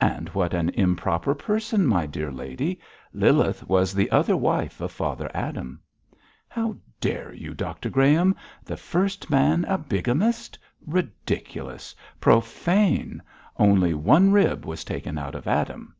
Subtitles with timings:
[0.00, 2.80] 'And what an improper person, my dear lady.
[3.12, 5.82] Lilith was the other wife of Father Adam.'
[6.48, 8.34] 'How dare you, Dr Graham!
[8.64, 10.58] the first man a bigamist!
[10.86, 11.94] Ridiculous!
[12.18, 13.20] Profane!
[13.58, 15.94] Only one rib was taken out of Adam!'